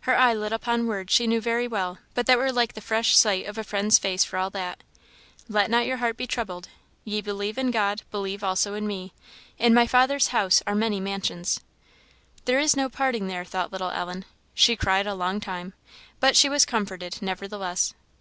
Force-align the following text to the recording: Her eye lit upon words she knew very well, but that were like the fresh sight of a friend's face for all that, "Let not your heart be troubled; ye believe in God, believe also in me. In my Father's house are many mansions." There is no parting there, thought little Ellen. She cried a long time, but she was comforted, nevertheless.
Her 0.00 0.18
eye 0.18 0.34
lit 0.34 0.50
upon 0.52 0.88
words 0.88 1.12
she 1.14 1.28
knew 1.28 1.40
very 1.40 1.68
well, 1.68 1.98
but 2.14 2.26
that 2.26 2.38
were 2.38 2.50
like 2.50 2.72
the 2.74 2.80
fresh 2.80 3.16
sight 3.16 3.46
of 3.46 3.56
a 3.56 3.62
friend's 3.62 4.00
face 4.00 4.24
for 4.24 4.36
all 4.36 4.50
that, 4.50 4.82
"Let 5.48 5.70
not 5.70 5.86
your 5.86 5.98
heart 5.98 6.16
be 6.16 6.26
troubled; 6.26 6.68
ye 7.04 7.20
believe 7.20 7.56
in 7.56 7.70
God, 7.70 8.02
believe 8.10 8.42
also 8.42 8.74
in 8.74 8.84
me. 8.88 9.12
In 9.58 9.72
my 9.72 9.86
Father's 9.86 10.30
house 10.34 10.60
are 10.66 10.74
many 10.74 10.98
mansions." 10.98 11.60
There 12.46 12.58
is 12.58 12.74
no 12.74 12.88
parting 12.88 13.28
there, 13.28 13.44
thought 13.44 13.70
little 13.70 13.90
Ellen. 13.92 14.24
She 14.54 14.74
cried 14.74 15.06
a 15.06 15.14
long 15.14 15.38
time, 15.38 15.74
but 16.18 16.34
she 16.36 16.48
was 16.48 16.66
comforted, 16.66 17.18
nevertheless. 17.22 17.94